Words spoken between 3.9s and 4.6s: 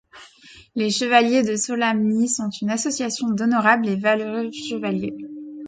valeureux